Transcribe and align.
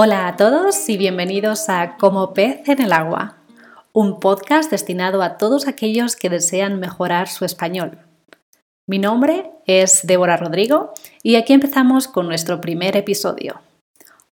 Hola 0.00 0.28
a 0.28 0.36
todos 0.36 0.88
y 0.88 0.96
bienvenidos 0.96 1.68
a 1.68 1.96
Como 1.96 2.32
pez 2.32 2.68
en 2.68 2.80
el 2.80 2.92
agua, 2.92 3.38
un 3.92 4.20
podcast 4.20 4.70
destinado 4.70 5.22
a 5.22 5.38
todos 5.38 5.66
aquellos 5.66 6.14
que 6.14 6.30
desean 6.30 6.78
mejorar 6.78 7.26
su 7.26 7.44
español. 7.44 7.98
Mi 8.86 9.00
nombre 9.00 9.50
es 9.66 10.06
Débora 10.06 10.36
Rodrigo 10.36 10.92
y 11.24 11.34
aquí 11.34 11.52
empezamos 11.52 12.06
con 12.06 12.28
nuestro 12.28 12.60
primer 12.60 12.96
episodio. 12.96 13.60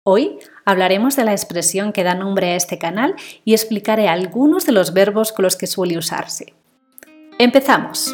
Hoy 0.03 0.37
hablaremos 0.65 1.15
de 1.15 1.25
la 1.25 1.31
expresión 1.31 1.93
que 1.93 2.03
da 2.03 2.13
nombre 2.13 2.51
a 2.51 2.55
este 2.57 2.77
canal 2.77 3.15
y 3.43 3.53
explicaré 3.53 4.07
algunos 4.07 4.67
de 4.67 4.71
los 4.71 4.93
verbos 4.93 5.31
con 5.31 5.41
los 5.41 5.55
que 5.55 5.65
suele 5.65 5.97
usarse. 5.97 6.53
Empezamos. 7.39 8.13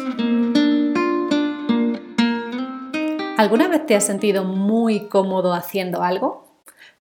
¿Alguna 3.36 3.68
vez 3.68 3.84
te 3.84 3.94
has 3.94 4.06
sentido 4.06 4.42
muy 4.42 5.00
cómodo 5.08 5.52
haciendo 5.52 6.02
algo? 6.02 6.51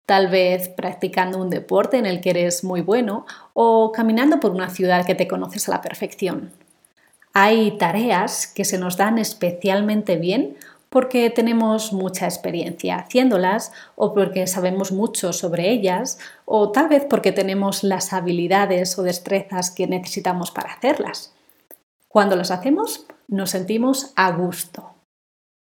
Tal 0.05 0.27
vez 0.27 0.69
practicando 0.69 1.37
un 1.37 1.49
deporte 1.49 1.97
en 1.97 2.05
el 2.05 2.19
que 2.19 2.31
eres 2.31 2.63
muy 2.63 2.81
bueno 2.81 3.25
o 3.53 3.91
caminando 3.91 4.39
por 4.39 4.51
una 4.51 4.69
ciudad 4.69 5.05
que 5.05 5.15
te 5.15 5.27
conoces 5.27 5.67
a 5.67 5.71
la 5.71 5.81
perfección. 5.81 6.51
Hay 7.33 7.77
tareas 7.77 8.47
que 8.47 8.65
se 8.65 8.77
nos 8.77 8.97
dan 8.97 9.17
especialmente 9.17 10.17
bien 10.17 10.57
porque 10.89 11.31
tenemos 11.31 11.91
mucha 11.91 12.25
experiencia 12.25 12.97
haciéndolas 12.97 13.71
o 13.95 14.13
porque 14.13 14.45
sabemos 14.45 14.91
mucho 14.91 15.33
sobre 15.33 15.71
ellas 15.71 16.19
o 16.45 16.71
tal 16.71 16.89
vez 16.89 17.05
porque 17.09 17.31
tenemos 17.31 17.83
las 17.83 18.13
habilidades 18.13 18.99
o 18.99 19.03
destrezas 19.03 19.71
que 19.71 19.87
necesitamos 19.87 20.51
para 20.51 20.73
hacerlas. 20.73 21.33
Cuando 22.07 22.35
las 22.35 22.51
hacemos 22.51 23.07
nos 23.27 23.49
sentimos 23.49 24.13
a 24.15 24.31
gusto. 24.33 24.91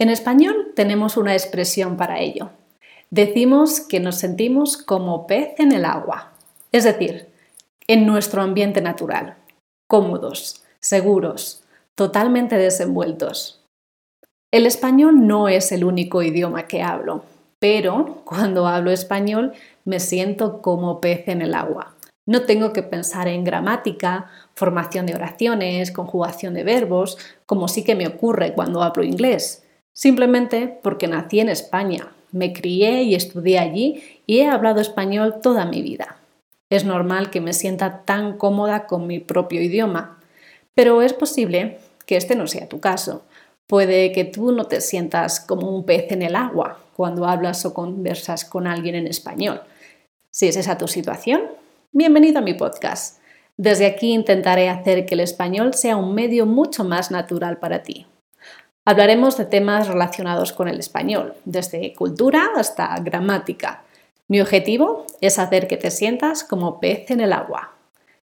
En 0.01 0.09
español 0.09 0.73
tenemos 0.75 1.17
una 1.17 1.35
expresión 1.35 1.97
para 1.97 2.19
ello. 2.19 2.51
Decimos 3.13 3.81
que 3.81 3.99
nos 3.99 4.19
sentimos 4.19 4.77
como 4.77 5.27
pez 5.27 5.59
en 5.59 5.73
el 5.73 5.85
agua, 5.85 6.31
es 6.71 6.85
decir, 6.85 7.27
en 7.89 8.07
nuestro 8.07 8.41
ambiente 8.41 8.81
natural, 8.81 9.35
cómodos, 9.89 10.63
seguros, 10.79 11.65
totalmente 11.97 12.57
desenvueltos. 12.57 13.65
El 14.53 14.65
español 14.65 15.27
no 15.27 15.49
es 15.49 15.73
el 15.73 15.83
único 15.83 16.23
idioma 16.23 16.69
que 16.69 16.83
hablo, 16.83 17.25
pero 17.59 18.23
cuando 18.25 18.69
hablo 18.69 18.93
español 18.93 19.55
me 19.85 19.99
siento 19.99 20.63
como 20.63 21.01
pez 21.01 21.27
en 21.27 21.43
el 21.43 21.55
agua. 21.55 21.97
No 22.29 22.43
tengo 22.43 22.73
que 22.73 22.85
pensar 22.85 23.27
en 23.27 23.43
gramática, 23.43 24.31
formación 24.55 25.07
de 25.07 25.17
oraciones, 25.17 25.91
conjugación 25.91 26.55
de 26.55 26.63
verbos, 26.63 27.19
como 27.45 27.67
sí 27.67 27.83
que 27.83 27.97
me 27.97 28.07
ocurre 28.07 28.55
cuando 28.55 28.85
hablo 28.85 29.03
inglés, 29.03 29.65
simplemente 29.93 30.69
porque 30.81 31.09
nací 31.09 31.41
en 31.41 31.49
España 31.49 32.13
me 32.33 32.53
crié 32.53 33.03
y 33.03 33.15
estudié 33.15 33.59
allí 33.59 34.03
y 34.27 34.41
he 34.41 34.49
hablado 34.49 34.81
español 34.81 35.37
toda 35.43 35.65
mi 35.65 35.83
vida. 35.83 36.17
Es 36.71 36.85
normal 36.85 37.31
que 37.31 37.41
me 37.41 37.53
sienta 37.53 38.03
tan 38.05 38.39
cómoda 38.39 38.87
con 38.87 39.07
mi 39.07 39.19
propio 39.19 39.61
idioma, 39.61 40.21
pero 40.75 41.03
es 41.03 41.13
posible 41.13 41.79
que 42.07 42.17
este 42.17 42.37
no 42.37 42.47
sea 42.47 42.69
tu 42.69 42.81
caso. 42.81 43.25
Puede 43.67 44.13
que 44.13 44.25
tú 44.25 44.53
no 44.53 44.65
te 44.65 44.81
sientas 44.81 45.41
como 45.41 45.71
un 45.71 45.85
pez 45.85 46.11
en 46.13 46.23
el 46.23 46.37
agua 46.37 46.81
cuando 46.97 47.27
hablas 47.27 47.65
o 47.65 47.75
conversas 47.75 48.45
con 48.45 48.67
alguien 48.67 48.95
en 48.95 49.07
español. 49.07 49.63
Si 50.31 50.49
es 50.49 50.57
esa 50.57 50.79
tu 50.79 50.87
situación, 50.89 51.43
bienvenido 51.93 52.39
a 52.39 52.43
mi 52.43 52.55
podcast. 52.55 53.21
Desde 53.57 53.87
aquí 53.87 54.13
intentaré 54.13 54.69
hacer 54.69 55.07
que 55.07 55.15
el 55.15 55.21
español 55.21 55.75
sea 55.75 55.97
un 55.97 56.15
medio 56.15 56.47
mucho 56.47 56.83
más 56.85 57.11
natural 57.11 57.59
para 57.59 57.83
ti. 57.83 58.07
Hablaremos 58.87 59.37
de 59.37 59.45
temas 59.45 59.89
relacionados 59.89 60.55
con 60.55 60.67
el 60.67 60.79
español, 60.79 61.35
desde 61.45 61.93
cultura 61.93 62.49
hasta 62.57 62.95
gramática. 63.01 63.85
Mi 64.27 64.41
objetivo 64.41 65.07
es 65.21 65.39
hacer 65.39 65.69
que 65.69 65.77
te 65.77 65.91
sientas 65.91 66.45
como 66.45 66.81
pez 66.81 67.11
en 67.11 67.21
el 67.21 67.35
agua. 67.35 67.75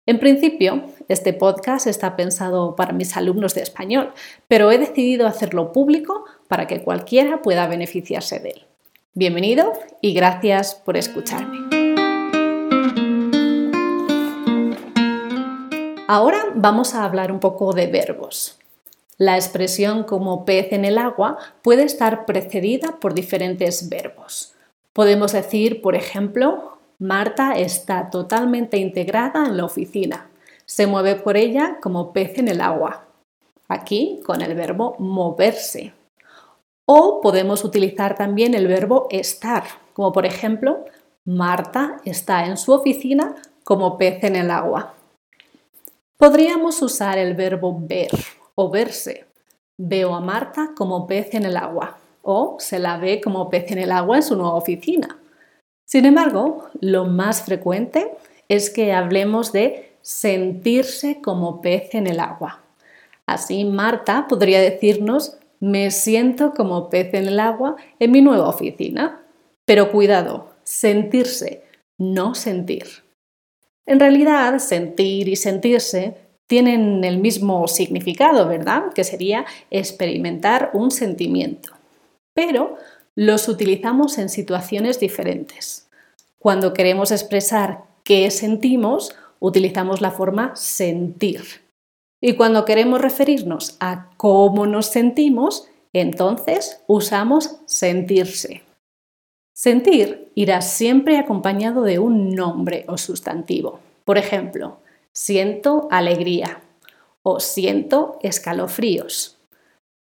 En 0.05 0.19
principio, 0.19 0.83
este 1.07 1.33
podcast 1.33 1.87
está 1.87 2.15
pensado 2.15 2.75
para 2.75 2.93
mis 2.93 3.17
alumnos 3.17 3.55
de 3.55 3.63
español, 3.63 4.13
pero 4.47 4.71
he 4.71 4.77
decidido 4.77 5.25
hacerlo 5.25 5.71
público 5.71 6.25
para 6.47 6.67
que 6.67 6.83
cualquiera 6.83 7.41
pueda 7.41 7.65
beneficiarse 7.65 8.39
de 8.39 8.49
él. 8.49 8.65
Bienvenido 9.15 9.73
y 9.99 10.13
gracias 10.13 10.75
por 10.75 10.95
escucharme. 10.95 11.57
Ahora 16.07 16.45
vamos 16.53 16.93
a 16.93 17.03
hablar 17.03 17.31
un 17.31 17.39
poco 17.39 17.73
de 17.73 17.87
verbos. 17.87 18.59
La 19.17 19.37
expresión 19.37 20.03
como 20.03 20.43
pez 20.43 20.73
en 20.73 20.83
el 20.83 20.97
agua 20.97 21.37
puede 21.61 21.83
estar 21.83 22.25
precedida 22.25 22.99
por 22.99 23.13
diferentes 23.13 23.87
verbos. 23.87 24.53
Podemos 24.91 25.31
decir, 25.31 25.81
por 25.81 25.95
ejemplo, 25.95 26.77
Marta 26.99 27.57
está 27.57 28.09
totalmente 28.09 28.77
integrada 28.77 29.45
en 29.45 29.55
la 29.55 29.65
oficina. 29.65 30.29
Se 30.65 30.85
mueve 30.85 31.15
por 31.15 31.37
ella 31.37 31.77
como 31.81 32.11
pez 32.11 32.37
en 32.37 32.49
el 32.49 32.59
agua. 32.59 33.05
Aquí 33.69 34.21
con 34.25 34.41
el 34.41 34.53
verbo 34.53 34.97
moverse. 34.99 35.93
O 36.85 37.21
podemos 37.21 37.63
utilizar 37.63 38.15
también 38.15 38.53
el 38.53 38.67
verbo 38.67 39.07
estar, 39.09 39.63
como 39.93 40.11
por 40.11 40.25
ejemplo, 40.25 40.83
Marta 41.23 42.01
está 42.03 42.45
en 42.45 42.57
su 42.57 42.73
oficina 42.73 43.35
como 43.63 43.97
pez 43.97 44.23
en 44.25 44.35
el 44.35 44.51
agua. 44.51 44.93
Podríamos 46.17 46.81
usar 46.81 47.17
el 47.17 47.33
verbo 47.33 47.77
ver 47.79 48.11
o 48.55 48.69
verse. 48.69 49.25
Veo 49.77 50.15
a 50.15 50.21
Marta 50.21 50.71
como 50.75 51.05
pez 51.05 51.33
en 51.33 51.45
el 51.45 51.57
agua 51.57 51.97
o 52.21 52.57
se 52.59 52.79
la 52.79 52.97
ve 52.97 53.21
como 53.21 53.49
pez 53.49 53.71
en 53.71 53.77
el 53.77 53.91
agua 53.91 54.17
en 54.17 54.23
su 54.23 54.35
nueva 54.35 54.55
oficina. 54.55 55.19
Sin 55.85 56.05
embargo, 56.05 56.69
lo 56.79 57.05
más 57.05 57.43
frecuente 57.43 58.11
es 58.47 58.69
que 58.69 58.93
hablemos 58.93 59.51
de 59.51 59.97
sentirse 60.01 61.21
como 61.21 61.61
pez 61.61 61.93
en 61.93 62.07
el 62.07 62.19
agua. 62.19 62.63
Así 63.27 63.65
Marta 63.65 64.27
podría 64.27 64.61
decirnos 64.61 65.37
me 65.59 65.89
siento 65.91 66.53
como 66.53 66.89
pez 66.89 67.13
en 67.13 67.27
el 67.27 67.39
agua 67.39 67.75
en 67.99 68.11
mi 68.11 68.21
nueva 68.21 68.49
oficina. 68.49 69.21
Pero 69.65 69.91
cuidado, 69.91 70.51
sentirse, 70.63 71.63
no 71.97 72.35
sentir. 72.35 72.85
En 73.87 73.99
realidad, 73.99 74.59
sentir 74.59 75.27
y 75.27 75.35
sentirse 75.35 76.17
tienen 76.47 77.03
el 77.03 77.17
mismo 77.19 77.67
significado, 77.67 78.47
¿verdad? 78.47 78.93
Que 78.93 79.03
sería 79.03 79.45
experimentar 79.71 80.71
un 80.73 80.91
sentimiento. 80.91 81.73
Pero 82.33 82.77
los 83.15 83.47
utilizamos 83.47 84.17
en 84.17 84.29
situaciones 84.29 84.99
diferentes. 84.99 85.89
Cuando 86.37 86.73
queremos 86.73 87.11
expresar 87.11 87.83
qué 88.03 88.29
sentimos, 88.29 89.15
utilizamos 89.39 90.01
la 90.01 90.11
forma 90.11 90.55
sentir. 90.55 91.43
Y 92.21 92.33
cuando 92.33 92.65
queremos 92.65 93.01
referirnos 93.01 93.77
a 93.79 94.09
cómo 94.17 94.67
nos 94.67 94.87
sentimos, 94.87 95.67
entonces 95.93 96.81
usamos 96.87 97.57
sentirse. 97.65 98.63
Sentir 99.53 100.31
irá 100.35 100.61
siempre 100.61 101.17
acompañado 101.17 101.83
de 101.83 101.99
un 101.99 102.35
nombre 102.35 102.83
o 102.87 102.97
sustantivo. 102.97 103.79
Por 104.03 104.17
ejemplo, 104.17 104.79
siento 105.15 105.87
alegría 105.91 106.61
o 107.23 107.39
siento 107.39 108.19
escalofríos. 108.21 109.39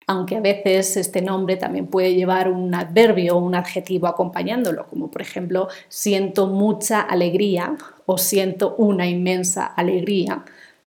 Aunque 0.06 0.35
a 0.35 0.41
veces 0.41 0.97
este 0.97 1.22
nombre 1.22 1.56
también 1.56 1.88
puede 1.88 2.13
llevar 2.13 2.50
un 2.50 2.75
adverbio 2.75 3.38
o 3.38 3.40
un 3.40 3.56
adjetivo 3.56 4.07
acompañándolo, 4.07 4.88
como 4.88 5.09
por 5.09 5.22
ejemplo 5.22 5.69
siento 5.88 6.47
mucha 6.47 7.00
alegría 7.00 7.78
o 8.06 8.18
siento 8.18 8.75
una 8.75 9.07
inmensa 9.07 9.66
alegría. 9.66 10.44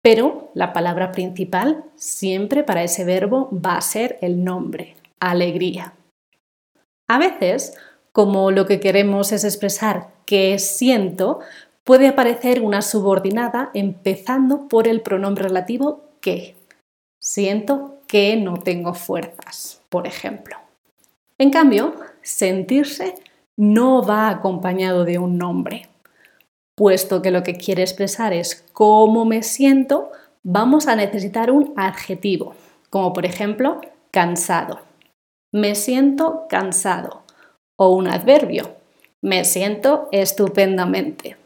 Pero 0.02 0.50
la 0.54 0.74
palabra 0.74 1.10
principal 1.10 1.84
siempre 1.96 2.64
para 2.64 2.82
ese 2.82 3.04
verbo 3.04 3.48
va 3.52 3.76
a 3.76 3.80
ser 3.80 4.18
el 4.20 4.44
nombre, 4.44 4.96
alegría. 5.20 5.94
A 7.08 7.18
veces, 7.18 7.78
como 8.12 8.50
lo 8.50 8.66
que 8.66 8.80
queremos 8.80 9.32
es 9.32 9.44
expresar 9.44 10.10
qué 10.26 10.58
siento, 10.58 11.40
puede 11.88 12.06
aparecer 12.06 12.60
una 12.60 12.82
subordinada 12.82 13.70
empezando 13.72 14.68
por 14.68 14.86
el 14.86 15.00
pronombre 15.00 15.44
relativo 15.44 16.02
que. 16.20 16.54
Siento 17.18 18.02
que 18.06 18.36
no 18.36 18.58
tengo 18.58 18.92
fuerzas, 18.92 19.80
por 19.88 20.06
ejemplo. 20.06 20.58
En 21.38 21.48
cambio, 21.48 21.94
sentirse 22.20 23.14
no 23.56 24.02
va 24.02 24.28
acompañado 24.28 25.06
de 25.06 25.18
un 25.18 25.38
nombre. 25.38 25.88
Puesto 26.76 27.22
que 27.22 27.30
lo 27.30 27.42
que 27.42 27.54
quiere 27.54 27.84
expresar 27.84 28.34
es 28.34 28.66
cómo 28.74 29.24
me 29.24 29.42
siento, 29.42 30.10
vamos 30.42 30.88
a 30.88 30.94
necesitar 30.94 31.50
un 31.50 31.72
adjetivo, 31.74 32.54
como 32.90 33.14
por 33.14 33.24
ejemplo 33.24 33.80
cansado. 34.10 34.80
Me 35.54 35.74
siento 35.74 36.44
cansado. 36.50 37.22
O 37.78 37.96
un 37.96 38.08
adverbio. 38.08 38.76
Me 39.22 39.46
siento 39.46 40.10
estupendamente. 40.12 41.37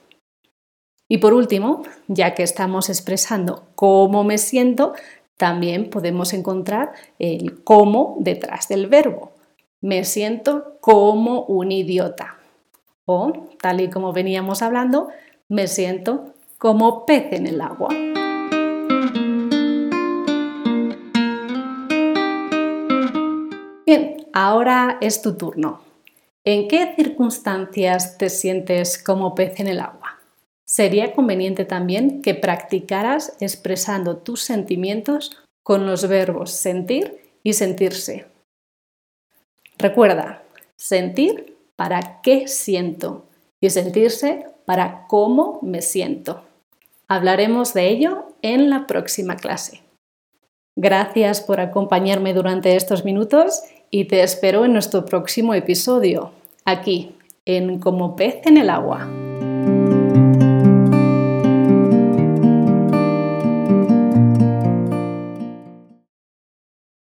Y 1.13 1.19
por 1.19 1.35
último, 1.35 1.83
ya 2.09 2.33
que 2.33 2.43
estamos 2.43 2.89
expresando 2.89 3.65
cómo 3.75 4.25
me 4.25 4.39
siento, 4.39 4.95
también 5.37 5.91
podemos 5.91 6.33
encontrar 6.33 6.93
el 7.19 7.63
cómo 7.65 8.17
detrás 8.21 8.69
del 8.69 8.87
verbo. 8.87 9.33
Me 9.83 10.05
siento 10.05 10.79
como 10.81 11.43
un 11.43 11.71
idiota. 11.71 12.39
O, 13.05 13.31
tal 13.61 13.83
y 13.83 13.91
como 13.91 14.15
veníamos 14.15 14.63
hablando, 14.63 15.09
me 15.51 15.67
siento 15.67 16.33
como 16.57 17.05
pez 17.05 17.31
en 17.33 17.47
el 17.47 17.61
agua. 17.61 17.91
Bien, 23.85 24.17
ahora 24.33 24.97
es 25.03 25.21
tu 25.21 25.37
turno. 25.37 25.83
¿En 26.43 26.69
qué 26.69 26.95
circunstancias 26.97 28.17
te 28.17 28.31
sientes 28.31 28.97
como 28.97 29.35
pez 29.35 29.61
en 29.61 29.69
el 29.69 29.79
agua? 29.79 30.02
Sería 30.73 31.13
conveniente 31.13 31.67
también 31.67 32.23
que 32.23 32.35
practicaras 32.35 33.37
expresando 33.41 34.17
tus 34.17 34.41
sentimientos 34.41 35.37
con 35.63 35.85
los 35.85 36.09
verbos 36.09 36.51
sentir 36.51 37.21
y 37.43 37.53
sentirse. 37.53 38.25
Recuerda, 39.77 40.45
sentir 40.79 41.59
para 41.77 42.23
qué 42.23 42.49
siento 42.49 43.27
y 43.61 43.69
sentirse 43.69 44.47
para 44.65 45.07
cómo 45.09 45.59
me 45.61 45.83
siento. 45.83 46.43
Hablaremos 47.07 47.75
de 47.75 47.91
ello 47.91 48.29
en 48.41 48.71
la 48.71 48.87
próxima 48.87 49.37
clase. 49.37 49.83
Gracias 50.75 51.43
por 51.43 51.61
acompañarme 51.61 52.33
durante 52.33 52.77
estos 52.77 53.05
minutos 53.05 53.61
y 53.91 54.07
te 54.07 54.23
espero 54.23 54.65
en 54.65 54.73
nuestro 54.73 55.05
próximo 55.05 55.53
episodio, 55.53 56.33
aquí, 56.65 57.15
en 57.45 57.79
Como 57.79 58.17
pez 58.17 58.47
en 58.47 58.57
el 58.57 58.71
agua. 58.71 59.22